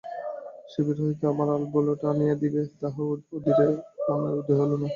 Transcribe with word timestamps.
শিবির 0.71 0.97
হইতে 1.03 1.23
আমার 1.31 1.47
আলবোলাটা 1.55 2.05
আনিয়া 2.11 2.35
দিবে, 2.41 2.61
তাহাও 2.79 3.09
ইহাদের 3.37 3.69
মনে 4.11 4.29
উদয় 4.39 4.57
হইল 4.59 4.71
না। 4.81 4.87